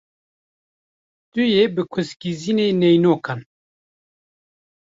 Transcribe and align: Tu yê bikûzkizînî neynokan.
Tu 1.31 1.41
yê 1.53 1.63
bikûzkizînî 1.75 2.67
neynokan. 2.81 3.39